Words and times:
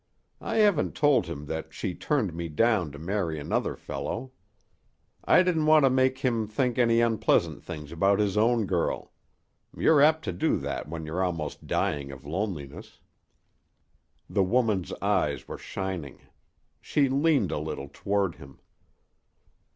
I 0.41 0.55
haven't 0.55 0.95
told 0.95 1.27
him 1.27 1.45
that 1.45 1.75
she 1.75 1.93
turned 1.93 2.33
me 2.33 2.49
down 2.49 2.91
to 2.91 2.97
marry 2.97 3.39
another 3.39 3.75
fellow. 3.75 4.31
I 5.23 5.43
didn't 5.43 5.67
want 5.67 5.85
to 5.85 5.91
make 5.91 6.17
him 6.17 6.47
think 6.47 6.79
any 6.79 7.01
unpleasant 7.01 7.63
things 7.63 7.91
about 7.91 8.17
his 8.17 8.35
own 8.35 8.65
girl. 8.65 9.11
You're 9.77 10.01
apt 10.01 10.23
to 10.23 10.31
do 10.33 10.57
that 10.57 10.89
when 10.89 11.05
you're 11.05 11.23
almost 11.23 11.67
dying 11.67 12.11
of 12.11 12.25
loneliness." 12.25 12.99
The 14.27 14.41
woman's 14.41 14.91
eyes 15.03 15.47
were 15.47 15.59
shining. 15.59 16.21
She 16.81 17.07
leaned 17.07 17.51
a 17.51 17.59
little 17.59 17.87
toward 17.93 18.37
him. 18.37 18.59